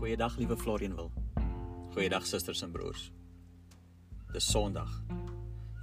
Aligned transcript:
Goeiedag 0.00 0.36
liewe 0.36 0.56
Florianwil. 0.56 1.10
Goeiedag 1.92 2.24
susters 2.26 2.62
en 2.62 2.70
broers. 2.72 3.10
Dis 4.32 4.46
Sondag. 4.48 4.88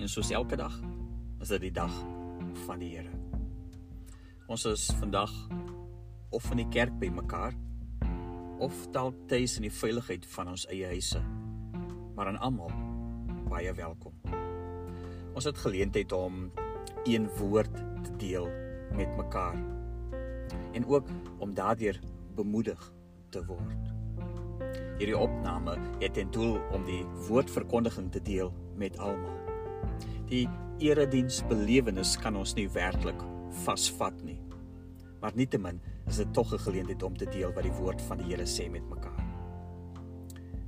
En 0.01 0.09
soos 0.09 0.31
elke 0.33 0.57
dag 0.57 0.73
is 1.39 1.51
dit 1.53 1.67
die 1.67 1.71
dag 1.71 1.93
van 2.63 2.79
die 2.81 2.87
Here. 2.95 3.11
Ons 4.49 4.65
is 4.65 4.87
vandag 4.97 5.29
of 6.33 6.47
in 6.49 6.63
die 6.63 6.65
kerk 6.73 6.95
by 6.97 7.11
mekaar 7.13 7.53
of 8.57 8.79
dalk 8.95 9.19
tuis 9.29 9.59
in 9.61 9.67
die 9.67 9.73
veiligheid 9.73 10.25
van 10.33 10.49
ons 10.55 10.65
eie 10.73 10.89
huise. 10.89 11.21
Maar 12.17 12.31
aan 12.31 12.41
almal 12.47 12.73
baie 13.51 13.75
welkom. 13.77 14.17
Ons 15.37 15.45
het 15.45 15.61
geleentheid 15.61 16.15
om 16.17 16.47
een 17.05 17.29
woord 17.37 17.77
te 18.07 18.17
deel 18.17 18.49
met 18.97 19.13
mekaar 19.13 19.61
en 20.73 20.89
ook 20.89 21.13
om 21.37 21.53
daardeur 21.53 22.01
bemoedig 22.33 22.81
te 23.29 23.45
word. 23.45 23.96
Hierdie 24.97 25.17
opname 25.17 25.75
het 26.01 26.15
ten 26.17 26.31
doel 26.33 26.55
om 26.73 26.85
die 26.87 27.03
woordverkondiging 27.27 28.07
te 28.11 28.21
deel 28.25 28.49
met 28.81 28.95
almal. 28.97 29.35
Die 30.25 30.47
erediens 30.81 31.43
belewenis 31.45 32.15
kan 32.17 32.35
ons 32.39 32.55
nie 32.57 32.65
werklik 32.73 33.21
vasvat 33.63 34.17
nie. 34.25 34.39
Maar 35.21 35.37
nietemin 35.37 35.77
is 36.09 36.17
dit 36.17 36.33
tog 36.33 36.53
'n 36.53 36.65
geleentheid 36.65 37.03
om 37.03 37.17
te 37.17 37.29
deel 37.29 37.53
wat 37.53 37.63
die 37.63 37.77
woord 37.77 38.01
van 38.01 38.17
die 38.17 38.25
Here 38.25 38.45
sê 38.45 38.71
met 38.71 38.89
mekaar. 38.89 39.21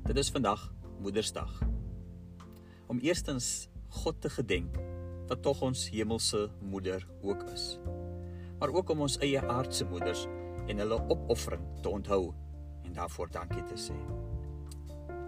Dit 0.05 0.17
is 0.17 0.29
vandag 0.29 0.73
Moedersdag. 0.99 1.61
Om 2.87 2.99
eerstens 2.99 3.69
God 3.87 4.21
te 4.21 4.29
gedenk 4.29 4.77
wat 5.27 5.41
tog 5.41 5.61
ons 5.61 5.89
hemelse 5.89 6.51
moeder 6.61 7.07
ook 7.21 7.43
is. 7.43 7.79
Maar 8.59 8.69
ook 8.69 8.89
om 8.89 9.01
ons 9.01 9.17
eie 9.17 9.41
aardse 9.41 9.85
moeders 9.85 10.27
en 10.67 10.77
hulle 10.77 11.09
opoffering 11.09 11.63
te 11.81 11.89
onthou 11.89 12.33
en 12.89 12.97
daarvoor 12.97 13.29
dankie 13.31 13.63
te 13.69 13.77
sê. 13.77 13.95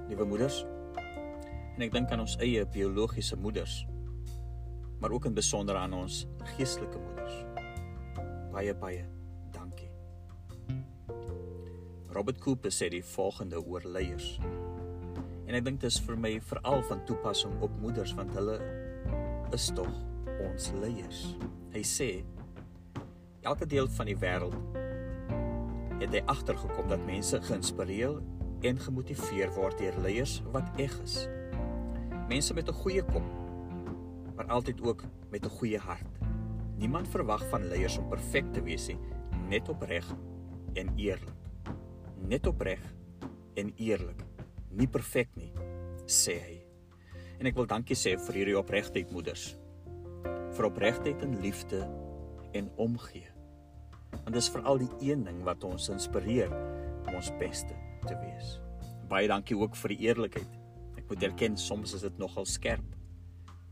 Liewe 0.09 0.25
moeders, 0.25 0.63
en 1.77 1.85
ek 1.85 1.93
dink 1.93 2.11
aan 2.11 2.25
ons 2.25 2.35
eie 2.41 2.65
biologiese 2.73 3.37
moeders, 3.39 3.83
maar 5.01 5.13
ook 5.13 5.29
in 5.29 5.37
besonder 5.37 5.77
aan 5.77 5.93
ons 5.97 6.25
geestelike 6.55 6.99
moeders. 6.99 7.37
Baie 8.51 8.73
baie 8.75 9.05
dankie. 9.53 9.89
Robert 12.11 12.41
Cooper 12.43 12.73
sê 12.73 12.89
die 12.91 13.05
volgende 13.13 13.61
oor 13.61 13.85
leiers. 13.87 14.35
En 15.47 15.55
ek 15.57 15.65
dink 15.65 15.81
dit 15.81 15.89
is 15.89 16.01
vir 16.05 16.19
my 16.19 16.35
veral 16.51 16.83
van 16.89 17.05
toepassing 17.07 17.55
op 17.65 17.73
moeders 17.81 18.13
want 18.17 18.33
hulle 18.37 18.57
is 19.55 19.69
tog 19.77 19.89
ons 20.41 20.69
leiers. 20.81 21.23
Hy 21.71 21.85
sê 21.87 22.11
elke 23.41 23.65
deel 23.69 23.89
van 23.95 24.09
die 24.11 24.17
wêreld 24.19 24.80
het 26.01 26.15
hy 26.17 26.21
agtergekom 26.31 26.87
dat 26.89 27.03
mense 27.05 27.37
geïnspireer 27.45 28.15
en 28.65 28.79
gemotiveer 28.81 29.51
word 29.53 29.77
deur 29.81 29.97
leiers 30.01 30.39
wat 30.53 30.81
eg 30.81 30.93
is. 31.03 31.27
Mense 32.29 32.53
met 32.57 32.69
'n 32.69 32.81
goeie 32.81 33.03
kop, 33.03 33.27
maar 34.35 34.47
altyd 34.47 34.81
ook 34.81 35.03
met 35.29 35.45
'n 35.45 35.49
goeie 35.49 35.77
hart. 35.77 36.09
Niemand 36.77 37.07
verwag 37.07 37.49
van 37.49 37.67
leiers 37.67 37.97
om 37.97 38.09
perfek 38.09 38.53
te 38.53 38.61
wees 38.61 38.87
nie, 38.87 38.97
net 39.49 39.69
opreg 39.69 40.05
en 40.73 40.89
eerlik. 40.95 41.39
Net 42.17 42.47
opreg 42.47 42.81
en 43.53 43.73
eerlik, 43.75 44.23
nie 44.69 44.87
perfek 44.87 45.29
nie, 45.35 45.53
sê 46.05 46.39
hy. 46.39 46.65
En 47.39 47.45
ek 47.45 47.55
wil 47.55 47.65
dankie 47.65 47.95
sê 47.95 48.17
vir 48.17 48.33
hierdie 48.33 48.57
opregtheid 48.57 49.11
moeders. 49.11 49.57
Vir 50.51 50.65
opregtheid 50.65 51.21
en 51.21 51.41
liefde 51.41 51.89
en 52.51 52.71
omgee 52.75 53.30
want 54.11 54.33
dis 54.35 54.49
veral 54.53 54.81
die 54.81 54.91
een 55.11 55.23
ding 55.27 55.41
wat 55.47 55.63
ons 55.67 55.89
inspireer 55.93 56.51
om 57.07 57.15
ons 57.17 57.31
beste 57.39 57.75
te 58.07 58.17
wees. 58.23 58.57
Baie 59.11 59.27
dankie 59.27 59.57
ook 59.57 59.75
vir 59.75 59.95
die 59.95 60.01
eerlikheid. 60.07 60.57
Ek 60.99 61.07
moet 61.09 61.23
erken 61.27 61.57
soms 61.59 61.95
is 61.97 62.05
dit 62.05 62.19
nogal 62.21 62.45
skerp, 62.47 62.85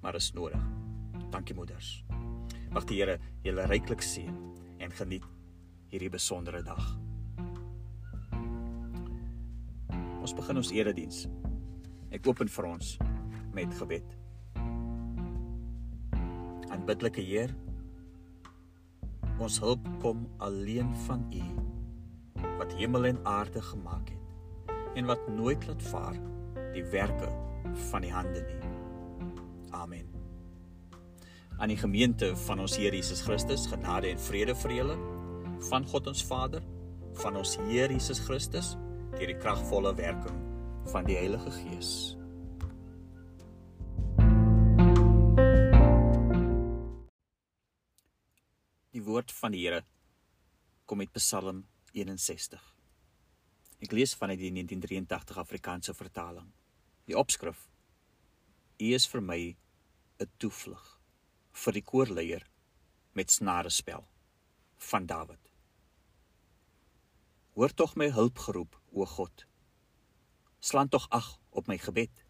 maar 0.04 0.18
is 0.20 0.32
nodig. 0.36 0.62
Dankie 1.32 1.56
moeders. 1.56 2.00
Mag 2.74 2.86
die 2.90 3.00
Here 3.00 3.20
julle 3.46 3.66
ryklik 3.70 4.04
seën 4.06 4.36
en 4.80 4.92
geniet 4.96 5.26
hierdie 5.90 6.12
besondere 6.14 6.62
dag. 6.66 6.84
Ons 10.20 10.36
begin 10.38 10.60
ons 10.62 10.72
erediens. 10.76 11.24
Ek 12.14 12.28
open 12.30 12.50
vir 12.52 12.68
ons 12.70 12.98
met 13.56 13.74
gebed. 13.80 14.16
Aanbiddelike 16.70 17.24
Heer, 17.26 17.56
Ons 19.40 19.60
hulp 19.64 19.86
kom 20.04 20.26
alleen 20.44 20.92
van 21.06 21.24
U 21.32 21.44
wat 22.60 22.74
hemel 22.76 23.06
en 23.06 23.20
aarde 23.24 23.62
gemaak 23.64 24.12
het 24.12 24.74
en 25.00 25.08
wat 25.08 25.28
nooit 25.32 25.64
laat 25.68 25.84
vaar 25.84 26.18
die 26.74 26.84
werke 26.92 27.30
van 27.90 28.04
die 28.04 28.12
hande 28.12 28.42
nie. 28.44 28.60
Amen. 29.72 30.08
Aan 31.58 31.72
die 31.72 31.80
gemeente 31.80 32.34
van 32.36 32.60
ons 32.60 32.76
Here 32.78 32.96
Jesus 32.96 33.22
Christus, 33.24 33.68
genade 33.68 34.12
en 34.12 34.20
vrede 34.20 34.56
vir 34.56 34.76
julle 34.76 35.00
van 35.70 35.88
God 35.88 36.12
ons 36.12 36.24
Vader, 36.24 36.64
van 37.24 37.40
ons 37.40 37.56
Here 37.68 37.92
Jesus 37.94 38.20
Christus, 38.28 38.76
deur 39.16 39.28
die 39.28 39.40
kragvolle 39.40 39.96
werking 39.96 40.40
van 40.92 41.08
die 41.08 41.20
Heilige 41.20 41.52
Gees. 41.62 42.19
Woord 49.10 49.32
van 49.34 49.56
die 49.56 49.64
Here 49.66 49.82
kom 50.86 51.02
uit 51.02 51.12
Psalm 51.18 51.64
61. 51.98 52.62
Ek 53.82 53.94
lees 53.96 54.14
vanuit 54.18 54.38
die 54.42 54.52
1983 54.54 55.40
Afrikaanse 55.42 55.96
vertaling. 55.98 56.50
Die 57.10 57.18
opskrif: 57.18 57.64
U 58.78 58.90
is 58.98 59.08
vir 59.10 59.24
my 59.26 59.40
'n 60.22 60.30
toevlug 60.38 60.86
vir 61.64 61.74
die 61.74 61.86
koorleier 61.92 62.46
met 63.18 63.32
snare 63.32 63.72
spel 63.74 64.06
van 64.92 65.06
Dawid. 65.06 65.50
Hoor 67.56 67.74
tog 67.74 67.96
my 67.96 68.12
hulpgeroep, 68.12 68.78
o 68.94 69.06
God. 69.06 69.46
Slaan 70.60 70.90
tog 70.90 71.10
ag 71.10 71.40
op 71.50 71.68
my 71.68 71.78
gebed. 71.78 72.24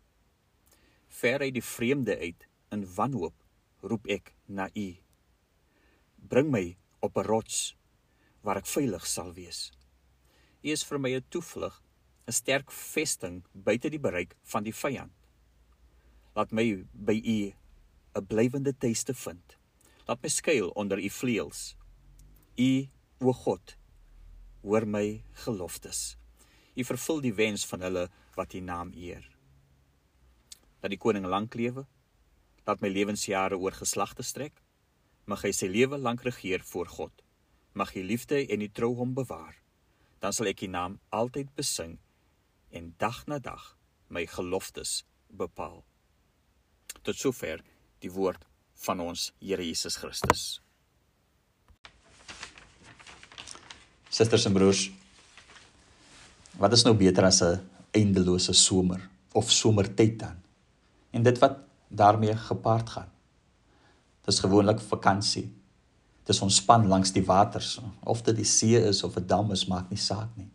Ver 1.08 1.40
uit 1.40 1.54
die 1.54 1.64
vreemde 1.76 2.18
uit 2.18 2.48
in 2.72 2.88
wanhoop 2.96 3.36
roep 3.82 4.08
ek 4.08 4.34
na 4.48 4.70
U 4.74 5.09
bring 6.28 6.52
my 6.52 6.78
op 7.00 7.18
'n 7.18 7.26
rots 7.26 7.76
waar 8.42 8.58
ek 8.58 8.66
veilig 8.66 9.06
sal 9.08 9.34
wees. 9.34 9.72
U 10.64 10.70
is 10.70 10.84
vir 10.84 11.00
my 11.00 11.16
'n 11.16 11.26
toevlug, 11.30 11.82
'n 12.28 12.32
sterk 12.32 12.72
vesting 12.72 13.44
buite 13.54 13.90
die 13.90 14.00
bereik 14.00 14.36
van 14.44 14.64
die 14.64 14.74
vyand. 14.74 15.14
Laat 16.36 16.52
my 16.52 16.86
by 16.94 17.18
U 17.26 17.54
'n 18.16 18.28
blywende 18.28 18.74
tuiste 18.78 19.14
vind. 19.14 19.58
Laat 20.08 20.22
my 20.22 20.30
skuil 20.30 20.70
onder 20.70 21.00
U 21.00 21.10
vleuels. 21.10 21.76
U, 22.58 22.88
o 23.20 23.34
God, 23.34 23.78
hoor 24.62 24.86
my 24.88 25.24
geloftes. 25.32 26.18
U 26.76 26.84
vervul 26.84 27.22
die 27.22 27.34
wens 27.34 27.66
van 27.66 27.82
hulle 27.82 28.10
wat 28.36 28.54
U 28.54 28.60
naam 28.60 28.94
eer. 28.94 29.30
Dat 30.80 30.90
die 30.90 31.00
koning 31.00 31.26
lank 31.26 31.54
lewe, 31.54 31.88
laat 32.66 32.82
my 32.82 32.88
lewensjare 32.88 33.58
oor 33.58 33.72
geslagte 33.72 34.24
strek 34.24 34.62
mag 35.30 35.44
hy 35.46 35.52
sy 35.54 35.68
lewe 35.70 36.00
lank 36.02 36.24
regeer 36.26 36.64
voor 36.66 36.90
God. 36.90 37.14
Mag 37.78 37.94
hy 37.94 38.02
liefde 38.02 38.40
en 38.50 38.64
die 38.64 38.72
trou 38.74 38.96
hom 38.98 39.14
bewaar. 39.14 39.54
Dan 40.20 40.34
sal 40.34 40.50
ek 40.50 40.64
die 40.64 40.72
naam 40.72 40.98
altyd 41.14 41.52
besing 41.58 42.00
en 42.74 42.94
dag 43.02 43.22
na 43.30 43.38
dag 43.38 43.76
my 44.10 44.26
geloftes 44.30 45.04
bepaal. 45.30 45.84
Tot 47.06 47.18
sover 47.18 47.62
die 48.02 48.10
woord 48.10 48.42
van 48.86 49.04
ons 49.04 49.30
Here 49.38 49.64
Jesus 49.64 50.00
Christus. 50.02 50.60
Susters 54.10 54.48
en 54.50 54.56
broers, 54.56 54.88
wat 56.58 56.74
is 56.74 56.84
nou 56.88 56.96
beter 56.98 57.30
as 57.30 57.44
'n 57.44 57.62
eindelose 57.94 58.54
somer 58.54 59.10
of 59.34 59.52
somertyd 59.52 60.20
dan? 60.20 60.42
En 61.14 61.24
dit 61.24 61.38
wat 61.40 61.60
daarmee 61.90 62.36
gepaard 62.36 62.90
gaan. 62.90 63.19
Dis 64.28 64.40
gewoonlik 64.40 64.80
vakansie. 64.80 65.48
Dis 66.30 66.42
ontspan 66.46 66.88
langs 66.88 67.12
die 67.16 67.26
waters 67.26 67.80
of 68.06 68.22
dit 68.28 68.36
die 68.38 68.46
see 68.46 68.78
is 68.78 69.04
of 69.04 69.18
'n 69.18 69.28
dam 69.28 69.52
is, 69.52 69.68
maak 69.68 69.90
nie 69.90 69.98
saak 69.98 70.30
nie. 70.38 70.50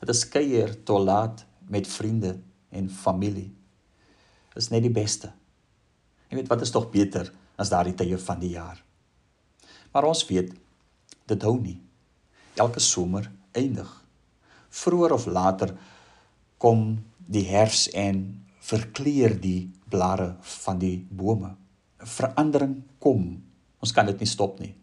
Dit 0.00 0.08
is 0.08 0.28
kuier 0.28 0.84
tot 0.84 1.04
laat 1.04 1.44
met 1.68 1.88
vriende 1.88 2.38
en 2.68 2.90
familie. 2.90 3.50
Is 4.56 4.68
net 4.70 4.82
die 4.82 4.92
beste. 4.92 5.32
Jy 6.28 6.36
weet 6.36 6.48
wat 6.48 6.60
is 6.60 6.70
tog 6.70 6.90
beter 6.90 7.32
as 7.56 7.68
daardie 7.68 7.94
tye 7.94 8.18
van 8.18 8.40
die 8.40 8.50
jaar. 8.50 8.82
Maar 9.92 10.04
ons 10.04 10.26
weet 10.26 10.52
dit 11.26 11.42
hou 11.42 11.60
nie. 11.60 11.80
Elke 12.54 12.80
somer 12.80 13.30
eindig. 13.52 14.04
Vroeër 14.70 15.12
of 15.12 15.26
later 15.26 15.76
kom 16.58 17.04
die 17.16 17.46
herfs 17.48 17.88
en 17.88 18.46
verkleur 18.60 19.40
die 19.40 19.70
blare 19.88 20.36
van 20.40 20.78
die 20.78 21.06
bome 21.10 21.56
verandering 22.02 22.82
kom. 22.98 23.42
Ons 23.80 23.92
kan 23.92 24.06
dit 24.06 24.18
nie 24.18 24.28
stop 24.28 24.60
nie. 24.60 24.74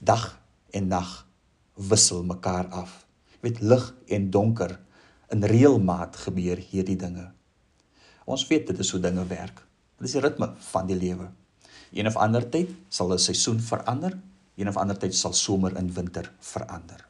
Dag 0.00 0.38
en 0.70 0.88
nag 0.88 1.26
wissel 1.74 2.24
mekaar 2.26 2.68
af. 2.74 3.06
Met 3.40 3.60
lig 3.60 3.94
en 4.06 4.30
donker 4.30 4.78
in 5.32 5.44
reëlmaat 5.44 6.16
gebeur 6.16 6.60
hierdie 6.70 6.96
dinge. 6.98 7.28
Ons 8.28 8.46
weet 8.48 8.66
dit 8.68 8.78
is 8.78 8.90
hoe 8.92 9.00
dinge 9.00 9.24
werk. 9.28 9.62
Dit 9.98 10.08
is 10.08 10.16
die 10.16 10.22
ritme 10.24 10.52
van 10.70 10.88
die 10.88 10.96
lewe. 10.98 11.28
Een 11.92 12.08
of 12.10 12.16
ander 12.20 12.44
tyd 12.44 12.70
sal 12.88 13.12
'n 13.12 13.18
seisoen 13.18 13.60
verander, 13.60 14.18
een 14.56 14.68
of 14.68 14.76
ander 14.76 14.98
tyd 14.98 15.14
sal 15.14 15.32
somer 15.32 15.76
in 15.76 15.92
winter 15.92 16.32
verander. 16.40 17.06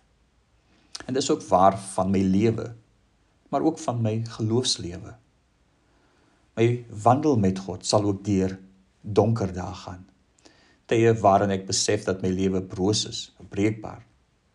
En 1.07 1.15
dis 1.15 1.31
ook 1.31 1.43
waar 1.43 1.79
van 1.79 2.11
my 2.11 2.23
lewe, 2.23 2.75
maar 3.49 3.63
ook 3.63 3.79
van 3.79 4.03
my 4.03 4.25
geloofslewe. 4.25 5.15
My 6.55 6.85
wandel 7.03 7.37
met 7.37 7.59
God 7.59 7.87
sal 7.87 8.05
ook 8.05 8.25
deur 8.25 8.59
donker 9.03 9.53
dae 9.55 9.75
gaan. 9.85 10.05
Tye 10.89 11.13
waarin 11.21 11.53
ek 11.53 11.67
besef 11.69 12.07
dat 12.07 12.23
my 12.25 12.31
lewe 12.33 12.63
broos 12.65 13.05
is, 13.09 13.21
breekbaar, 13.53 14.05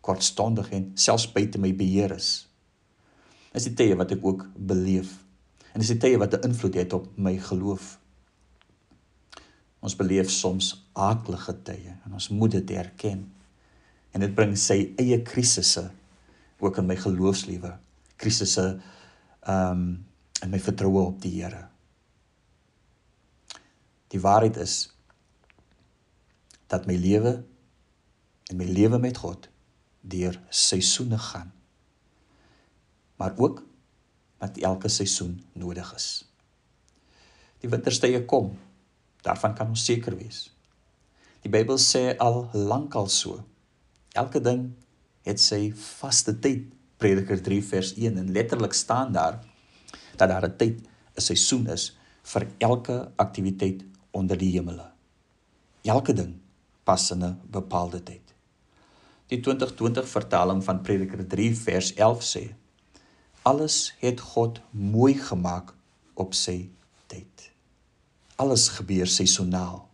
kortstondig 0.04 0.70
en 0.74 0.90
selfs 0.98 1.28
buite 1.32 1.60
my 1.62 1.72
beheer 1.76 2.14
is. 2.16 2.46
Dis 3.54 3.68
die 3.70 3.76
tye 3.78 3.94
wat 3.98 4.12
ek 4.16 4.24
ook 4.26 4.48
beleef. 4.54 5.12
En 5.72 5.82
dis 5.82 5.92
die 5.94 6.00
tye 6.02 6.18
wat 6.18 6.34
'n 6.34 6.50
invloed 6.50 6.74
het 6.74 6.92
op 6.92 7.06
my 7.18 7.36
geloof. 7.38 7.98
Ons 9.80 9.96
beleef 9.96 10.30
soms 10.30 10.86
aaklige 10.92 11.54
tye 11.62 11.92
en 12.04 12.12
ons 12.12 12.28
moet 12.28 12.50
dit 12.50 12.70
erken. 12.70 13.30
En 14.12 14.20
dit 14.20 14.34
bring 14.34 14.56
sy 14.58 14.94
eie 14.98 15.22
krisisse 15.22 15.90
ook 16.58 16.78
in 16.78 16.86
my 16.86 16.96
geloofslewe. 16.96 17.78
Krisisse 18.16 18.80
ehm 19.46 19.70
um, 19.70 20.04
in 20.42 20.50
my 20.50 20.58
vertroue 20.60 21.06
op 21.06 21.22
die 21.22 21.42
Here. 21.42 21.68
Die 24.14 24.22
waarheid 24.22 24.56
is 24.62 24.92
dat 26.70 26.86
my 26.86 26.94
lewe 26.94 27.40
en 28.50 28.58
my 28.60 28.66
lewe 28.68 29.00
met 29.02 29.18
God 29.18 29.48
deur 30.06 30.36
seisoene 30.54 31.18
gaan. 31.18 31.50
Maar 33.18 33.34
ook 33.36 33.62
dat 34.38 34.58
elke 34.58 34.88
seisoen 34.88 35.40
nodig 35.52 35.94
is. 35.94 36.08
Die 37.58 37.70
winterstye 37.70 38.20
kom. 38.24 38.52
Daarvan 39.24 39.54
kan 39.56 39.72
ons 39.72 39.84
seker 39.84 40.14
wees. 40.16 40.50
Die 41.42 41.50
Bybel 41.50 41.80
sê 41.80 42.12
al 42.20 42.44
lankal 42.52 43.08
so. 43.08 43.40
Elke 44.14 44.40
ding 44.40 44.68
het 45.26 45.40
sy 45.40 45.72
vaste 45.74 46.36
tyd. 46.38 46.68
Prediker 47.00 47.40
3 47.42 47.58
vers 47.66 47.94
1 47.96 48.20
en 48.20 48.30
letterlik 48.32 48.76
staan 48.76 49.10
daar 49.12 49.40
dat 50.16 50.28
daar 50.28 50.46
'n 50.46 50.56
tyd, 50.56 50.78
'n 51.16 51.20
seisoen 51.20 51.66
is 51.66 51.96
vir 52.22 52.46
elke 52.58 53.10
aktiwiteit 53.16 53.82
onder 54.14 54.38
die 54.38 54.52
hemele. 54.54 54.86
Elke 55.82 56.14
ding 56.16 56.36
pas 56.84 57.10
in 57.10 57.24
'n 57.24 57.40
bepaalde 57.50 58.02
tyd. 58.02 58.34
Die 59.26 59.40
2020 59.40 60.08
vertaling 60.08 60.64
van 60.64 60.82
Prediker 60.82 61.26
3 61.26 61.56
vers 61.56 61.94
11 61.94 62.22
sê: 62.22 62.54
Alles 63.42 63.94
het 63.98 64.20
God 64.20 64.60
mooi 64.70 65.14
gemaak 65.14 65.74
op 66.14 66.34
sy 66.34 66.70
tyd. 67.06 67.50
Alles 68.36 68.68
gebeur 68.68 69.06
seisoonaal. 69.06 69.88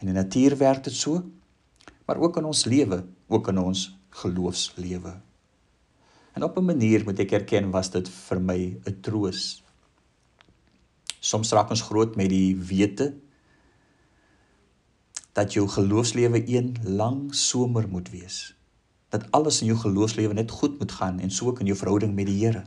In 0.00 0.06
die 0.06 0.14
natuur 0.14 0.56
werk 0.56 0.84
dit 0.84 0.92
so, 0.92 1.24
maar 2.04 2.20
ook 2.20 2.36
in 2.36 2.44
ons 2.44 2.64
lewe, 2.64 3.04
ook 3.28 3.48
in 3.48 3.58
ons 3.58 3.96
geloofslewe. 4.10 5.20
En 6.34 6.42
op 6.42 6.58
'n 6.58 6.64
manier 6.64 7.04
moet 7.04 7.18
ek 7.18 7.32
erken 7.32 7.70
was 7.70 7.90
dit 7.90 8.08
vir 8.08 8.40
my 8.40 8.80
'n 8.84 9.00
troos. 9.00 9.62
Soms 11.20 11.52
raak 11.52 11.70
ons 11.70 11.82
groot 11.82 12.16
met 12.16 12.28
die 12.28 12.56
wete 12.56 13.14
dat 15.34 15.52
jou 15.52 15.66
geloofslewe 15.68 16.44
een 16.46 16.76
lang 16.82 17.34
somer 17.34 17.88
moet 17.88 18.10
wees. 18.10 18.54
Dat 19.10 19.26
alles 19.34 19.60
in 19.60 19.72
jou 19.72 19.78
geloofslewe 19.78 20.34
net 20.34 20.50
goed 20.50 20.78
moet 20.78 20.92
gaan 20.92 21.18
en 21.18 21.30
so 21.30 21.50
ook 21.50 21.60
in 21.60 21.66
jou 21.66 21.78
verhouding 21.78 22.14
met 22.14 22.26
die 22.30 22.38
Here. 22.44 22.64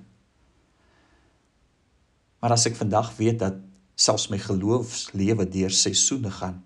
Maar 2.39 2.57
as 2.57 2.67
ek 2.67 2.75
vandag 2.75 3.13
weet 3.15 3.39
dat 3.39 3.63
selfs 3.95 4.27
my 4.29 4.37
geloofslewe 4.39 5.47
deur 5.49 5.71
seisoene 5.71 6.31
gaan, 6.31 6.59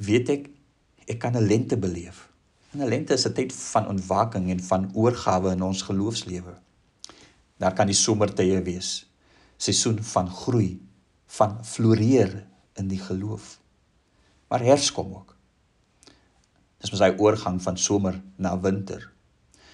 weet 0.00 0.32
ek 0.32 0.50
ek 1.06 1.18
kan 1.20 1.36
'n 1.36 1.46
lente 1.46 1.76
beleef. 1.76 2.28
En 2.72 2.80
'n 2.80 2.88
lente 2.88 3.12
is 3.12 3.26
'n 3.28 3.36
tyd 3.36 3.52
van 3.52 3.88
ontwaking 3.88 4.50
en 4.50 4.60
van 4.60 4.90
oorgawe 4.94 5.52
in 5.52 5.62
ons 5.62 5.82
geloofslewe. 5.82 6.56
Daar 7.56 7.74
kan 7.74 7.86
die 7.86 7.94
somertye 7.94 8.62
wees. 8.62 9.10
Seisoen 9.56 10.02
van 10.02 10.30
groei, 10.30 10.80
van 11.26 11.64
floreer 11.64 12.46
in 12.74 12.88
die 12.88 12.98
geloof 12.98 13.62
maar 14.52 14.60
herfs 14.60 14.90
kom 14.92 15.14
ook. 15.16 15.30
Dis 16.82 16.92
mos 16.92 17.00
hy 17.00 17.14
oorgang 17.16 17.56
van 17.64 17.78
somer 17.80 18.18
na 18.36 18.52
winter. 18.60 19.06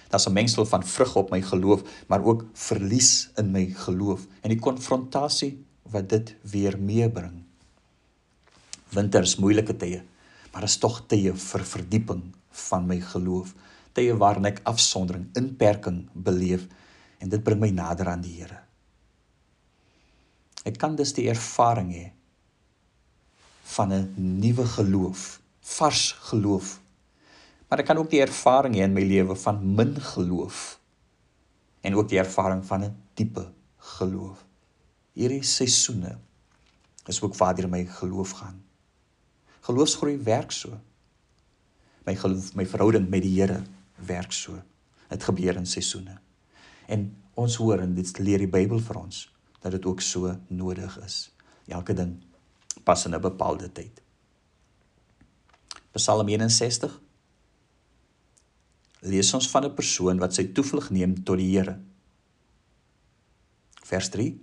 Daar's 0.09 0.27
'n 0.29 0.33
mengsel 0.33 0.65
van 0.65 0.83
vrug 0.83 1.15
op 1.15 1.31
my 1.31 1.41
geloof, 1.41 1.83
maar 2.07 2.23
ook 2.23 2.45
verlies 2.53 3.29
in 3.35 3.51
my 3.51 3.65
geloof 3.65 4.27
en 4.41 4.49
die 4.49 4.59
konfrontasie 4.59 5.65
wat 5.83 6.09
dit 6.09 6.35
weer 6.41 6.79
meebring. 6.79 7.43
Winter 8.89 9.21
is 9.21 9.35
moeilike 9.35 9.75
tye, 9.75 10.03
maar 10.53 10.63
is 10.63 10.77
tog 10.77 11.03
tye 11.07 11.33
vir 11.33 11.65
verdieping 11.65 12.23
van 12.49 12.87
my 12.87 12.99
geloof, 12.99 13.53
tye 13.93 14.15
waarin 14.17 14.45
ek 14.45 14.61
afsondering, 14.63 15.29
inperking 15.33 16.09
beleef 16.13 16.67
en 17.19 17.29
dit 17.29 17.43
bring 17.43 17.59
my 17.59 17.69
nader 17.69 18.07
aan 18.07 18.21
die 18.21 18.39
Here. 18.39 18.59
Ek 20.63 20.77
kan 20.77 20.95
dus 20.95 21.13
die 21.13 21.29
ervaring 21.29 21.91
hê 21.91 22.18
van 23.69 23.93
'n 23.93 24.13
nuwe 24.15 24.65
geloof, 24.65 25.41
vars 25.59 26.11
geloof. 26.11 26.79
Maar 27.67 27.79
ek 27.79 27.85
kan 27.85 27.97
ook 27.97 28.09
die 28.09 28.21
ervaring 28.21 28.75
hê 28.75 28.81
in 28.81 28.93
my 28.93 29.03
lewe 29.05 29.35
van 29.35 29.75
min 29.75 30.01
geloof 30.01 30.79
en 31.81 31.95
ook 31.95 32.09
die 32.09 32.19
ervaring 32.19 32.65
van 32.65 32.83
'n 32.83 32.95
diepe 33.13 33.51
geloof. 33.77 34.45
Hierdie 35.13 35.43
seisoene 35.43 36.17
is 37.05 37.21
ook 37.21 37.35
waar 37.35 37.55
deur 37.55 37.69
my 37.69 37.85
geloof 37.85 38.31
gaan. 38.31 38.63
Geloofsgroei 39.59 40.17
werk 40.17 40.51
so. 40.51 40.79
My 42.05 42.15
geloof, 42.15 42.55
my 42.55 42.65
verhouding 42.65 43.09
met 43.09 43.21
die 43.21 43.41
Here 43.41 43.63
werk 43.95 44.31
so. 44.31 44.61
Dit 45.09 45.23
gebeur 45.23 45.55
in 45.55 45.65
seisoene. 45.65 46.19
En 46.87 47.17
ons 47.33 47.55
hoor 47.55 47.79
en 47.79 47.93
dit 47.93 48.17
leer 48.17 48.37
die 48.37 48.47
Bybel 48.47 48.79
vir 48.79 48.95
ons 48.95 49.33
dat 49.59 49.71
dit 49.71 49.85
ook 49.85 50.01
so 50.01 50.39
nodig 50.47 50.99
is. 51.05 51.31
Elke 51.67 51.93
ding 51.93 52.23
pas 52.89 53.05
in 53.05 53.13
'n 53.13 53.21
bepaalde 53.21 53.69
tyd. 53.71 54.01
Psalm 55.93 56.27
61 56.27 56.99
lees 59.01 59.33
ons 59.33 59.49
van 59.49 59.65
'n 59.65 59.75
persoon 59.75 60.17
wat 60.19 60.33
sy 60.33 60.45
toevlug 60.53 60.89
neem 60.89 61.13
tot 61.23 61.37
die 61.37 61.51
Here. 61.53 61.79
Vers 63.85 64.09
3 64.09 64.41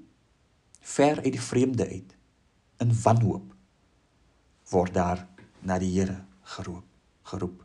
Ver 0.81 1.17
uit 1.17 1.33
die 1.33 1.49
vreemde 1.50 1.87
uit 1.88 2.11
in 2.79 2.95
wanhoop 3.03 3.55
word 4.71 4.95
daar 4.95 5.26
na 5.61 5.79
die 5.79 5.91
Here 5.99 6.25
geroep 6.43 6.87
geroep. 7.23 7.65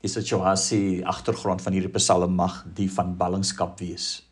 Die 0.00 0.10
situasie 0.10 1.06
agtergrond 1.06 1.62
van 1.62 1.72
hierdie 1.72 1.96
psalm 1.96 2.34
mag 2.34 2.66
die 2.74 2.90
van 2.90 3.16
ballingskap 3.16 3.78
wees. 3.78 4.28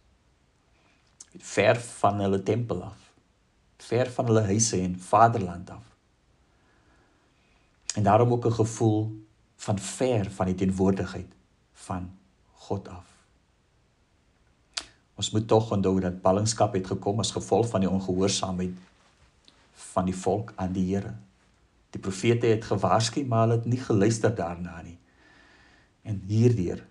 Ver 1.38 1.80
van 1.80 2.20
hulle 2.20 2.42
tempel 2.42 2.82
af 2.82 3.09
ver 3.82 4.10
van 4.10 4.24
hulle 4.24 4.42
huise 4.42 4.80
en 4.80 5.00
vaderland 5.00 5.70
af. 5.70 5.84
En 7.94 8.02
daarom 8.02 8.32
ook 8.32 8.46
'n 8.46 8.52
gevoel 8.52 9.26
van 9.56 9.78
ver 9.78 10.30
van 10.30 10.46
die 10.46 10.54
teenwoordigheid 10.54 11.32
van 11.72 12.10
God 12.52 12.88
af. 12.88 13.04
Ons 15.14 15.30
moet 15.30 15.48
tog 15.48 15.70
onthou 15.70 16.00
dat 16.00 16.20
ballingskap 16.20 16.72
het 16.72 16.86
gekom 16.86 17.18
as 17.18 17.30
gevolg 17.30 17.68
van 17.68 17.80
die 17.80 17.90
ongehoorsaamheid 17.90 18.72
van 19.72 20.04
die 20.04 20.16
volk 20.16 20.52
aan 20.56 20.72
die 20.72 20.94
Here. 20.94 21.14
Die 21.90 22.00
profete 22.00 22.46
het 22.46 22.64
gewaarsku, 22.64 23.24
maar 23.24 23.40
hulle 23.40 23.58
het 23.58 23.66
nie 23.68 23.80
geluister 23.80 24.34
daarna 24.34 24.82
nie. 24.82 24.98
En 26.02 26.22
hierdeur 26.26 26.86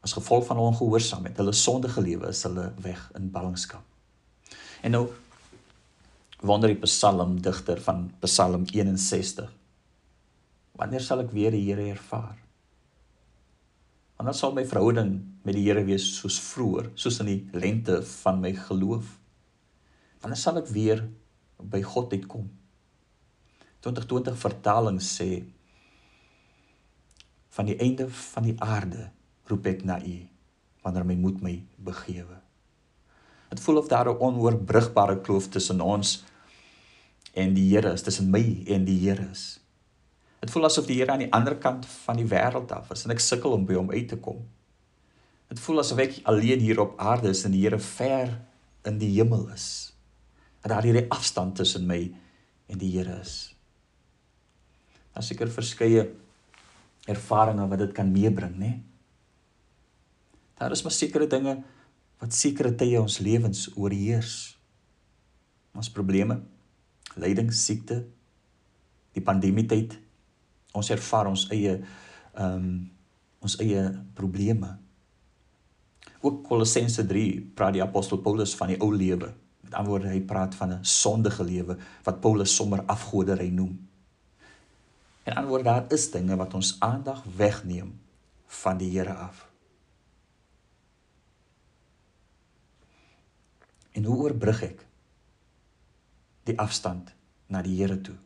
as 0.00 0.12
gevolg 0.12 0.46
van 0.46 0.58
ongehoorsaamheid, 0.58 1.36
hulle 1.36 1.52
sondige 1.52 2.02
lewe 2.02 2.26
is 2.26 2.42
hulle 2.42 2.72
weg 2.82 3.10
in 3.14 3.30
ballingskap. 3.30 3.84
En 4.82 4.90
nou 4.90 5.06
wonder 6.42 6.72
die 6.72 6.80
psalmdigter 6.82 7.78
van 7.82 8.08
Psalm 8.24 8.64
61. 8.66 9.50
Wanneer 10.78 11.04
sal 11.04 11.22
ek 11.22 11.30
weer 11.30 11.54
die 11.54 11.62
Here 11.68 11.84
ervaar? 11.92 12.34
Wanneer 14.18 14.34
sal 14.34 14.54
my 14.56 14.64
verhouding 14.66 15.12
met 15.46 15.54
die 15.54 15.62
Here 15.68 15.84
wees 15.86 16.08
soos 16.16 16.40
vroeër, 16.42 16.90
soos 16.98 17.20
in 17.22 17.30
die 17.30 17.40
lente 17.54 18.00
van 18.24 18.42
my 18.42 18.50
geloof? 18.58 19.12
Wanneer 20.22 20.40
sal 20.40 20.58
ek 20.58 20.72
weer 20.74 21.04
by 21.62 21.82
God 21.86 22.14
uitkom? 22.16 22.50
2020 23.86 24.38
vertaling 24.38 24.98
sê 25.02 25.30
van 27.52 27.70
die 27.70 27.78
einde 27.82 28.08
van 28.10 28.46
die 28.48 28.56
aarde 28.62 29.10
roep 29.50 29.66
ek 29.70 29.86
na 29.86 30.00
U 30.02 30.18
wanneer 30.82 31.06
my 31.06 31.18
moed 31.18 31.38
my 31.42 31.54
begewe. 31.78 32.40
Dit 33.52 33.62
voel 33.62 33.78
of 33.78 33.86
daar 33.86 34.10
'n 34.10 34.18
onoorbrigbare 34.18 35.20
kloof 35.22 35.46
tussen 35.48 35.80
ons 35.80 36.24
en 37.32 37.54
die 37.56 37.68
Here 37.70 37.92
is 37.92 38.04
tussen 38.04 38.30
my 38.30 38.42
en 38.68 38.84
die 38.84 38.98
Here 39.00 39.28
is. 39.30 39.58
Dit 40.42 40.50
voel 40.50 40.66
asof 40.68 40.88
die 40.88 40.98
Here 40.98 41.14
aan 41.14 41.24
die 41.24 41.32
ander 41.32 41.56
kant 41.60 41.86
van 42.04 42.18
die 42.18 42.28
wêreld 42.28 42.72
af 42.74 42.90
is 42.92 43.06
en 43.06 43.14
ek 43.14 43.22
sukkel 43.22 43.54
om 43.56 43.66
by 43.68 43.78
hom 43.78 43.92
uit 43.94 44.08
te 44.10 44.18
kom. 44.20 44.42
Dit 45.52 45.60
voel 45.62 45.82
asof 45.82 46.00
ek 46.02 46.20
alleen 46.28 46.62
hier 46.64 46.80
op 46.82 46.98
aarde 47.00 47.32
is 47.32 47.44
en 47.46 47.54
die 47.54 47.62
Here 47.64 47.78
ver 47.78 48.34
in 48.88 48.98
die 48.98 49.12
hemel 49.14 49.46
is. 49.54 49.92
Dat 50.62 50.74
daar 50.74 50.86
hierdie 50.86 51.08
afstand 51.14 51.56
tussen 51.60 51.86
my 51.88 52.04
en 52.68 52.80
die 52.80 52.90
Here 52.96 53.20
is. 53.20 53.52
Daar 55.12 55.24
seker 55.26 55.50
verskeie 55.52 56.08
ervarings 57.10 57.68
wat 57.68 57.80
dit 57.82 57.92
kan 57.96 58.10
meebring, 58.12 58.56
né? 58.56 58.72
Daar 60.58 60.72
is 60.72 60.82
maar 60.82 60.94
sekere 60.94 61.26
dinge 61.26 61.58
wat 62.22 62.34
sekere 62.34 62.70
tye 62.78 63.00
ons 63.00 63.18
lewens 63.18 63.66
oorheers. 63.74 64.54
Ons 65.74 65.90
probleme, 65.90 66.38
lyding, 67.16 67.52
siekte, 67.52 68.02
die 69.12 69.24
pandemie 69.24 69.66
tyd. 69.68 69.98
Ons 70.72 70.90
ervaar 70.90 71.30
ons 71.32 71.48
eie 71.52 71.78
ehm 72.32 72.56
um, 72.56 72.72
ons 73.42 73.56
eie 73.58 73.80
probleme. 74.14 74.68
Ook 76.22 76.44
Kolossense 76.46 77.02
3 77.02 77.40
praat 77.58 77.74
die 77.74 77.82
apostel 77.82 78.20
Paulus 78.22 78.52
van 78.54 78.70
die 78.70 78.76
ou 78.78 78.92
lewe. 78.94 79.32
Met 79.66 79.74
ander 79.74 79.90
woorde, 79.90 80.12
hy 80.12 80.20
praat 80.22 80.54
van 80.54 80.76
'n 80.76 80.84
sondige 80.84 81.44
lewe 81.44 81.76
wat 82.04 82.20
Paulus 82.20 82.54
sommer 82.54 82.84
afgoderry 82.86 83.48
noem. 83.50 83.74
En 85.22 85.34
antwoord 85.34 85.64
daar 85.64 85.84
is 85.90 86.10
dinge 86.10 86.36
wat 86.36 86.54
ons 86.54 86.76
aandag 86.78 87.24
wegneem 87.36 87.98
van 88.46 88.78
die 88.78 88.90
Here 88.90 89.14
af. 89.14 89.50
En 93.92 94.04
hoe 94.04 94.16
oorbrug 94.16 94.62
ek 94.62 94.86
die 96.48 96.58
afstand 96.58 97.12
na 97.48 97.62
die 97.62 97.76
Here 97.78 97.98
toe? 98.00 98.16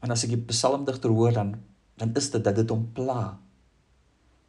Want 0.00 0.12
as 0.12 0.26
ek 0.26 0.34
die 0.34 0.44
psalmdigter 0.50 1.12
hoor 1.12 1.32
dan 1.32 1.54
dan 1.96 2.10
is 2.18 2.30
dit 2.30 2.42
dat 2.44 2.56
dit 2.58 2.70
hom 2.70 2.88
pla. 2.94 3.36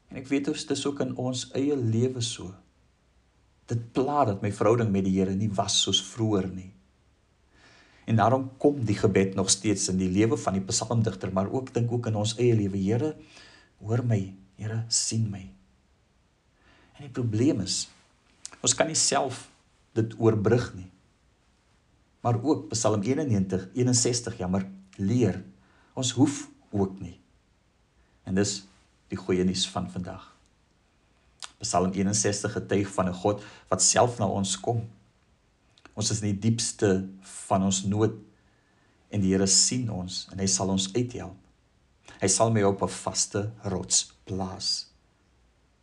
En 0.09 0.17
ek 0.17 0.29
weet 0.31 0.47
ons 0.49 0.67
dis 0.69 0.85
ook 0.87 1.01
in 1.05 1.11
ons 1.21 1.43
eie 1.57 1.75
lewe 1.77 2.21
so. 2.25 2.49
Dit 3.69 3.83
pla 3.93 4.25
dat 4.29 4.41
my 4.41 4.51
verhouding 4.53 4.91
met 4.93 5.05
die 5.05 5.13
Here 5.17 5.35
nie 5.37 5.51
was 5.53 5.77
soos 5.85 6.01
vroeër 6.13 6.49
nie. 6.53 6.71
En 8.05 8.17
daarom 8.21 8.51
kom 8.61 8.83
die 8.85 8.97
gebed 8.97 9.33
nog 9.37 9.49
steeds 9.49 9.89
in 9.89 9.97
die 9.97 10.09
lewe 10.09 10.37
van 10.37 10.57
die 10.57 10.65
psalmdigter, 10.65 11.31
maar 11.33 11.49
ook 11.49 11.71
dink 11.73 11.91
ook 11.91 12.09
in 12.11 12.17
ons 12.21 12.35
eie 12.37 12.53
lewe, 12.53 12.77
Here, 12.77 13.15
hoor 13.81 14.05
my, 14.05 14.21
Here, 14.57 14.83
sien 14.89 15.25
my. 15.29 15.45
En 16.95 17.07
die 17.07 17.13
probleem 17.13 17.65
is 17.65 17.85
ons 18.65 18.73
kan 18.73 18.87
nie 18.89 18.97
self 18.97 19.43
dit 19.93 20.13
oorbrug 20.17 20.71
nie. 20.73 20.87
Maar 22.25 22.43
ook 22.43 22.67
Psalm 22.67 23.01
91, 23.01 23.67
61, 23.73 24.37
jammer, 24.37 24.67
leer. 24.95 25.43
Ons 25.93 26.11
hoef 26.11 26.49
ook 26.69 26.99
nie. 26.99 27.19
En 28.23 28.33
dis 28.33 28.63
die 29.13 29.17
goeie 29.17 29.43
nuus 29.45 29.67
van 29.69 29.85
vandag. 29.93 30.23
Psalm 31.61 31.91
61 31.93 32.55
getuig 32.57 32.89
van 32.93 33.09
'n 33.09 33.13
God 33.13 33.43
wat 33.69 33.81
self 33.81 34.17
na 34.17 34.25
ons 34.25 34.59
kom. 34.59 34.89
Ons 35.93 36.09
is 36.11 36.21
in 36.21 36.33
die 36.33 36.49
diepste 36.49 37.05
van 37.21 37.63
ons 37.63 37.83
nood 37.83 38.17
en 39.09 39.21
die 39.21 39.31
Here 39.31 39.47
sien 39.47 39.91
ons 39.91 40.27
en 40.31 40.39
hy 40.39 40.47
sal 40.47 40.69
ons 40.69 40.93
uithelp. 40.93 41.37
Hy 42.21 42.27
sal 42.27 42.51
my 42.51 42.63
op 42.63 42.81
'n 42.81 42.89
vaste 42.89 43.51
rots 43.63 44.13
plaas. 44.23 44.87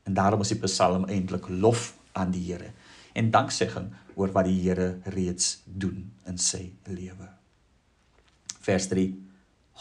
En 0.03 0.15
daarom 0.15 0.41
is 0.41 0.49
die 0.49 0.59
Psalm 0.59 1.05
eintlik 1.05 1.49
lof 1.49 1.95
aan 2.13 2.31
die 2.31 2.53
Here 2.53 2.73
en 3.13 3.31
danksegging 3.31 3.93
oor 4.15 4.33
wat 4.33 4.45
die 4.45 4.61
Here 4.61 5.01
reeds 5.05 5.63
doen 5.65 6.13
in 6.27 6.39
sy 6.39 6.73
lewe. 6.87 7.29
Vers 8.63 8.89
3 8.89 9.09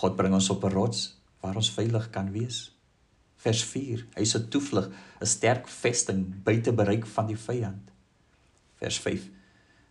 God 0.02 0.16
bring 0.16 0.34
ons 0.34 0.50
op 0.50 0.64
'n 0.66 0.74
rots 0.74 1.22
waar 1.42 1.56
ons 1.56 1.72
veilig 1.72 2.10
kan 2.10 2.32
wees. 2.32 2.72
Vers 3.36 3.64
4. 3.64 4.06
Hy 4.16 4.22
is 4.22 4.36
'n 4.36 4.50
toevlug, 4.50 4.92
'n 5.22 5.26
sterk 5.26 5.68
vesting 5.68 6.44
buite 6.44 6.74
bereik 6.74 7.06
van 7.06 7.28
die 7.28 7.38
vyand. 7.38 7.92
Vers 8.76 9.00
5. 9.00 9.30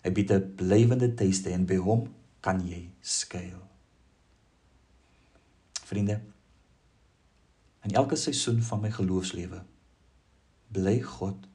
Hy 0.02 0.11
bied 0.11 0.30
'n 0.32 0.54
blywende 0.56 1.14
tuiste 1.14 1.50
en 1.50 1.66
by 1.66 1.76
hom 1.76 2.14
kan 2.40 2.66
jy 2.66 2.90
skuil. 3.00 3.68
Vriende, 5.85 6.20
in 7.82 7.90
elke 7.90 8.16
seisoen 8.16 8.62
van 8.62 8.80
my 8.80 8.90
geloofslewe 8.90 9.62
bly 10.73 11.00
God 11.02 11.47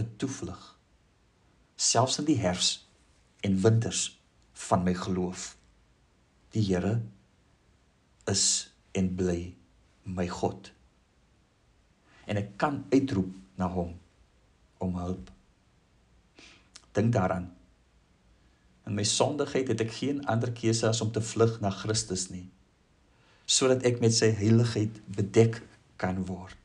'n 0.00 0.16
toevlug. 0.16 0.75
Selfs 1.76 2.18
in 2.18 2.24
die 2.24 2.38
herfs 2.40 2.86
en 3.44 3.60
winters 3.60 4.08
van 4.52 4.82
my 4.82 4.94
geloof. 4.96 5.56
Die 6.56 6.64
Here 6.64 7.02
is 8.24 8.72
en 8.96 9.12
bly 9.14 9.54
my 10.02 10.24
God. 10.28 10.70
En 12.24 12.40
ek 12.40 12.56
kan 12.56 12.80
uitroep 12.90 13.34
na 13.60 13.68
hom 13.70 13.92
om 14.80 14.96
hulp. 14.96 15.30
Dink 16.96 17.12
daaraan. 17.12 17.50
In 18.86 18.96
my 18.96 19.04
sondigheid 19.04 19.68
het 19.68 19.82
ek 19.84 19.92
geen 19.98 20.22
ander 20.30 20.52
keuse 20.56 20.88
as 20.88 21.02
om 21.04 21.10
te 21.12 21.20
vlug 21.20 21.58
na 21.60 21.72
Christus 21.74 22.28
nie, 22.30 22.46
sodat 23.44 23.84
ek 23.88 23.98
met 24.00 24.14
sy 24.14 24.30
heiligheid 24.38 25.00
bedek 25.12 25.60
kan 26.00 26.22
word. 26.28 26.56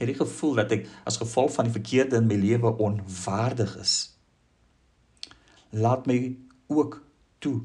Het 0.00 0.10
jy 0.10 0.16
gevoel 0.18 0.58
dat 0.64 0.72
ek 0.74 0.88
as 1.06 1.20
gevolg 1.20 1.52
van 1.54 1.68
die 1.68 1.76
verkeerde 1.76 2.18
in 2.18 2.26
my 2.26 2.40
lewe 2.40 2.72
onwaardig 2.82 3.76
is? 3.78 4.11
Laat 5.72 6.06
my 6.06 6.36
ook 6.72 7.00
toe 7.40 7.62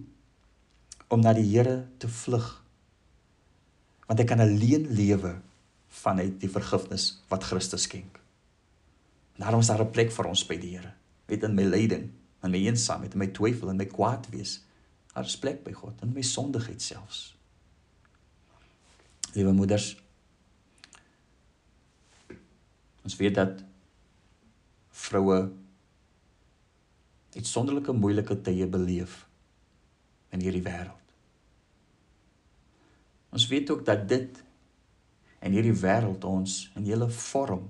om 1.11 1.21
na 1.23 1.33
die 1.35 1.47
Here 1.47 1.83
te 1.99 2.09
vlug 2.11 2.63
want 4.07 4.21
ek 4.23 4.29
kan 4.31 4.39
alleen 4.39 4.85
lewe 4.95 5.33
vanuit 5.99 6.37
die 6.39 6.49
vergifnis 6.51 7.09
wat 7.27 7.43
Christus 7.43 7.83
skenk. 7.89 8.21
Daarom 9.35 9.59
is 9.59 9.67
daar 9.67 9.83
'n 9.83 9.91
plek 9.91 10.11
vir 10.11 10.25
ons 10.25 10.45
by 10.47 10.55
die 10.57 10.77
Here. 10.77 10.93
Weet 11.27 11.43
in 11.43 11.55
my 11.55 11.63
lyding, 11.63 12.11
in 12.43 12.51
my 12.51 12.57
eensaamheid, 12.57 13.13
in 13.13 13.19
my 13.19 13.27
twyfel 13.27 13.69
en 13.69 13.77
my 13.77 13.85
kwaad 13.85 14.29
wees, 14.29 14.63
daar 15.13 15.25
is 15.25 15.37
plek 15.37 15.63
by 15.63 15.71
God 15.71 16.01
in 16.01 16.13
my 16.13 16.21
sondigheid 16.21 16.81
selfs. 16.81 17.35
Liewe 19.33 19.51
moeders, 19.51 19.97
ons 23.03 23.15
weet 23.15 23.35
dat 23.35 23.63
vroue 24.91 25.51
uitsonderlike 27.35 27.93
moeilike 27.93 28.37
tye 28.41 28.67
beleef 28.67 29.25
in 30.31 30.43
hierdie 30.43 30.63
wêreld. 30.63 31.03
Ons 33.33 33.47
weet 33.47 33.69
ook 33.69 33.83
dat 33.85 34.07
dit 34.09 34.43
en 35.39 35.53
hierdie 35.53 35.75
wêreld 35.75 36.23
ons 36.25 36.59
in 36.75 36.87
hele 36.87 37.09
vorm 37.09 37.67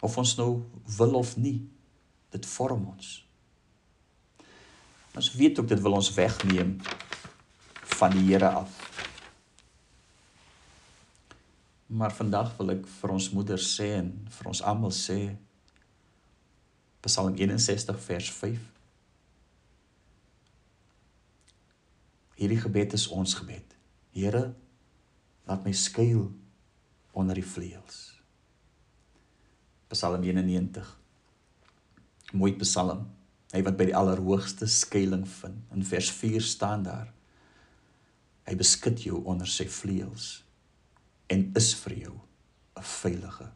of 0.00 0.16
ons 0.16 0.36
nou 0.38 0.62
wil 0.96 1.18
of 1.20 1.34
nie, 1.36 1.58
dit 2.32 2.46
vorm 2.46 2.86
ons. 2.88 3.08
Ons 5.16 5.32
weet 5.36 5.58
ook 5.60 5.68
dit 5.68 5.80
wil 5.84 5.98
ons 5.98 6.12
wegneem 6.16 6.76
van 8.00 8.14
die 8.14 8.24
Here 8.30 8.48
af. 8.62 8.76
Maar 11.90 12.14
vandag 12.14 12.54
wil 12.56 12.76
ek 12.76 12.86
vir 12.88 13.12
ons 13.16 13.28
moeders 13.34 13.66
sê 13.76 13.90
en 13.98 14.12
vir 14.30 14.50
ons 14.52 14.62
almal 14.72 14.94
sê 14.94 15.18
Psalm 17.00 17.36
61 17.36 17.96
vers 18.06 18.30
5 18.30 18.58
Hierdie 22.40 22.60
gebed 22.60 22.94
is 22.96 23.04
ons 23.12 23.34
gebed. 23.36 23.74
Here, 24.16 24.54
laat 25.44 25.64
my 25.66 25.72
skuil 25.76 26.30
onder 27.12 27.36
die 27.36 27.44
vleuels. 27.44 27.98
Psalm 29.92 30.24
91. 30.24 30.88
Mooi 32.32 32.54
Psalm. 32.62 33.04
Hy 33.52 33.60
wat 33.66 33.76
by 33.76 33.90
die 33.90 33.96
allerhoogste 33.98 34.68
skuilings 34.70 35.34
vind. 35.42 35.60
In 35.74 35.84
vers 35.84 36.08
4 36.16 36.46
staan 36.46 36.86
daar: 36.86 37.10
Hy 38.48 38.56
beskud 38.56 39.04
jou 39.04 39.20
onder 39.28 39.50
sy 39.50 39.66
vleuels 39.68 40.38
en 41.30 41.44
is 41.58 41.74
vir 41.82 41.94
jou 42.06 42.16
'n 42.78 42.82
veilige 42.82 43.50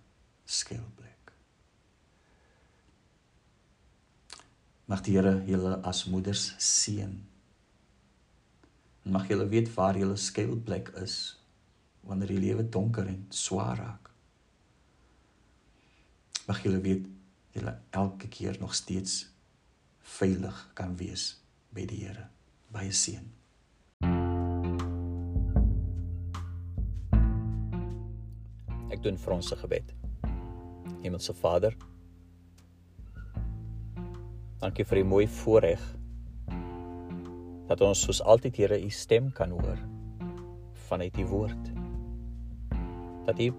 skuilplek. 0.44 1.13
Mag 4.86 5.00
die 5.04 5.16
Here 5.16 5.38
julle 5.48 5.78
as 5.82 6.04
moeders 6.06 6.52
seën 6.58 7.14
En 9.04 9.10
mag 9.12 9.28
julle 9.28 9.48
weet 9.48 9.68
waar 9.74 9.98
julle 9.98 10.16
skuilplek 10.16 10.88
is 11.02 11.36
wanneer 12.00 12.30
die 12.32 12.40
lewe 12.40 12.68
donker 12.68 13.06
en 13.06 13.26
swaar 13.28 13.76
raak. 13.76 14.10
Mag 16.48 16.62
julle 16.64 16.80
weet 16.80 17.04
julle 17.52 17.74
elke 17.90 18.28
keer 18.28 18.56
nog 18.60 18.74
steeds 18.74 19.26
veilig 20.16 20.70
kan 20.74 20.96
wees 20.96 21.34
by 21.76 21.84
die 21.88 22.00
Here. 22.06 22.28
Baie 22.72 22.92
seën. 22.92 23.28
Ek 28.88 29.04
doen 29.04 29.20
vir 29.20 29.36
ons 29.36 29.52
se 29.52 29.60
gebed. 29.60 29.92
Hemelse 31.04 31.36
Vader, 31.36 31.76
dankie 34.64 34.86
vir 34.88 35.02
die 35.02 35.08
mooi 35.08 35.24
voorreg 35.28 35.82
dat 37.68 37.82
ons 37.84 38.00
soos 38.06 38.22
altyd 38.24 38.56
Here 38.62 38.78
u 38.80 38.88
stem 38.92 39.28
kan 39.36 39.52
hoor 39.52 39.76
vanuit 40.88 41.18
u 41.20 41.24
woord. 41.28 41.68
Dat 43.26 43.40
u 43.40 43.50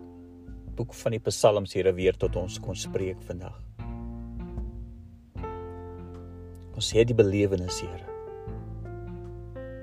boek 0.75 0.93
van 0.93 1.13
die 1.15 1.21
Psalms 1.27 1.73
Here 1.73 1.93
weer 1.93 2.17
tot 2.17 2.35
ons 2.35 2.57
kon 2.61 2.77
spreek 2.77 3.21
vandag. 3.25 3.57
Ons 6.75 6.91
het 6.97 7.09
die 7.13 7.17
belewenis 7.17 7.81
Here 7.85 8.13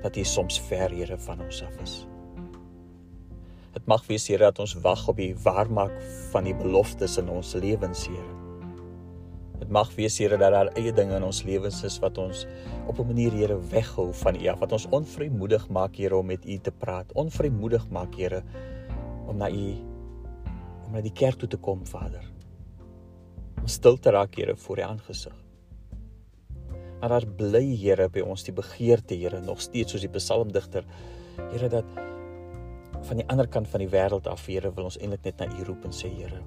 dat 0.02 0.17
U 0.19 0.25
soms 0.26 0.59
ver 0.67 0.91
Here 0.91 1.19
van 1.19 1.41
ons 1.47 1.62
af 1.62 1.83
is. 1.83 1.99
Dit 3.73 3.87
mag 3.87 4.02
wees 4.11 4.26
Here 4.26 4.50
dat 4.50 4.59
ons 4.59 4.75
wag 4.83 5.07
op 5.09 5.23
die 5.23 5.35
waarmaak 5.47 5.95
van 6.35 6.50
die 6.50 6.59
beloftes 6.59 7.21
in 7.23 7.31
ons 7.31 7.55
lewens 7.55 8.09
Here. 8.11 8.41
Mag 9.73 9.88
wees 9.97 10.19
Here 10.21 10.37
dat 10.37 10.52
daar 10.52 10.69
eie 10.76 10.93
dinge 10.93 11.17
in 11.17 11.25
ons 11.25 11.38
lewens 11.49 11.79
is 11.88 11.95
wat 12.02 12.19
ons 12.21 12.45
op 12.91 12.99
'n 13.00 13.07
manier 13.09 13.33
Here 13.33 13.57
weghou 13.57 14.12
van 14.12 14.37
U, 14.37 14.52
wat 14.61 14.73
ons 14.73 14.87
onvrymoedig 14.91 15.69
maak 15.69 15.97
Here 15.97 16.17
om 16.17 16.26
met 16.26 16.45
U 16.45 16.59
te 16.59 16.71
praat, 16.71 17.12
onvrymoedig 17.12 17.88
maak 17.88 18.14
Here 18.14 18.43
om 19.26 19.37
na 19.37 19.49
U 19.49 19.73
om 20.87 20.93
na 20.93 21.00
die 21.00 21.12
kerk 21.12 21.38
toe 21.38 21.49
te 21.49 21.57
kom, 21.57 21.87
Vader. 21.87 22.31
Om 23.61 23.67
stil 23.67 23.97
te 23.97 24.11
raak 24.11 24.35
Here 24.35 24.57
voor 24.57 24.79
U 24.79 24.83
aangesig. 24.83 25.35
Maar 27.00 27.09
daar 27.09 27.26
bly 27.26 27.76
Here 27.76 28.09
by 28.09 28.21
ons 28.21 28.45
die 28.45 28.52
begeerte 28.52 29.14
Here 29.14 29.41
nog 29.41 29.61
steeds 29.61 29.93
soos 29.93 30.00
die 30.00 30.11
psalmdigter 30.11 30.85
Here 31.50 31.69
dat 31.69 31.85
van 33.02 33.17
die 33.17 33.29
ander 33.29 33.49
kant 33.49 33.69
van 33.69 33.81
die 33.81 33.88
wêreld 33.88 34.26
af 34.26 34.47
Here 34.47 34.73
wil 34.75 34.85
ons 34.85 34.99
eintlik 34.99 35.25
net 35.25 35.38
na 35.38 35.47
U 35.47 35.64
roep 35.64 35.85
en 35.85 35.93
sê 35.93 36.12
Here 36.12 36.43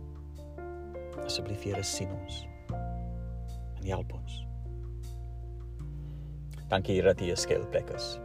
asseblief 1.26 1.64
Here 1.64 1.84
sien 1.84 2.12
ons 2.12 2.55
en 3.86 3.92
help 3.94 4.14
ons. 4.18 4.42
Dankie 6.70 6.96
Here 6.98 7.14
dat 7.14 7.22
U 7.22 7.32
'n 7.32 7.38
skuilplek 7.38 7.90
is. 7.94 8.20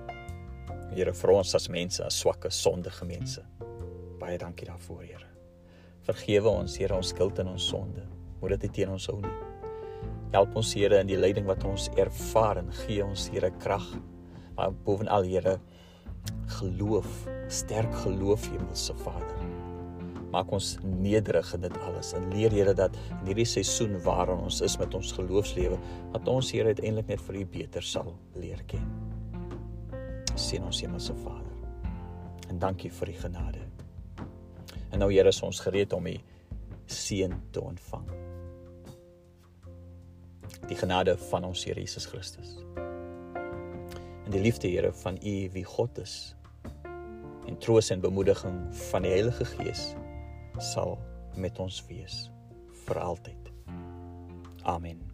Here 0.95 1.13
vir 1.13 1.31
ons 1.31 1.55
as 1.55 1.69
mense, 1.69 2.05
as 2.05 2.19
swakke, 2.19 2.51
sondige 2.51 3.05
mense. 3.05 3.43
Baie 4.19 4.39
dankie 4.39 4.67
daarvoor, 4.67 5.03
Here. 5.03 5.27
Vergewe 6.03 6.49
ons, 6.49 6.77
Here, 6.77 6.95
ons 6.95 7.09
skuld 7.09 7.39
en 7.39 7.49
ons 7.49 7.69
sonde. 7.69 8.07
Moet 8.41 8.61
dit 8.61 8.73
teen 8.73 8.89
ons 8.89 9.07
hou 9.07 9.21
nie. 9.21 9.37
Help 10.33 10.57
ons, 10.57 10.75
Here, 10.75 11.01
in 11.01 11.07
die 11.07 11.17
lyding 11.17 11.47
wat 11.47 11.65
ons 11.65 11.89
ervaar 11.97 12.57
en 12.57 12.73
gee 12.73 13.05
ons, 13.05 13.29
Here, 13.29 13.51
krag. 13.51 14.01
Maar 14.57 14.73
bovenal, 14.73 15.23
Here, 15.23 15.61
geloof, 16.47 17.29
sterk 17.49 17.95
geloof, 17.95 18.51
Hemelse 18.51 18.95
Vader 18.95 19.60
maak 20.31 20.53
ons 20.55 20.77
nederig 20.83 21.49
in 21.57 21.65
dit 21.65 21.77
alles 21.87 22.13
en 22.15 22.29
leer 22.33 22.55
Here 22.55 22.75
dat 22.75 22.95
in 23.21 23.31
hierdie 23.31 23.49
seisoen 23.49 23.97
waarin 24.05 24.45
ons 24.47 24.61
is 24.67 24.77
met 24.79 24.95
ons 24.95 25.13
geloofslewe 25.17 25.79
dat 26.15 26.29
ons 26.31 26.53
Here 26.55 26.71
uiteindelik 26.71 27.11
net 27.11 27.23
vir 27.27 27.41
U 27.41 27.45
beter 27.59 27.87
sal 27.87 28.13
leer 28.39 28.63
ken. 28.71 28.87
Sien 30.39 30.65
ons 30.65 30.81
Hemelse 30.81 31.15
Vader. 31.25 31.57
En 32.49 32.59
dankie 32.63 32.91
vir 32.95 33.11
U 33.11 33.17
genade. 33.27 33.65
En 34.91 35.03
nou 35.03 35.11
Here 35.13 35.29
is 35.29 35.43
ons 35.47 35.63
gereed 35.67 35.93
om 35.93 36.07
U 36.07 36.17
seën 36.91 37.35
te 37.51 37.63
ontvang. 37.63 38.07
Die 40.71 40.79
genade 40.79 41.17
van 41.31 41.47
ons 41.51 41.65
Here 41.67 41.81
Jesus 41.83 42.07
Christus. 42.07 42.59
En 44.27 44.31
die 44.31 44.43
liefde 44.43 44.71
Here 44.71 44.93
van 45.03 45.19
U 45.19 45.35
wie 45.55 45.67
God 45.67 45.99
is 45.99 46.37
en 47.51 47.57
troos 47.59 47.91
en 47.91 48.03
bemoediging 48.03 48.59
van 48.93 49.03
die 49.03 49.11
Heilige 49.11 49.45
Gees 49.57 49.89
sal 50.61 50.99
met 51.37 51.59
ons 51.59 51.83
wees 51.89 52.27
vir 52.87 53.01
altyd. 53.01 53.53
Amen. 54.69 55.10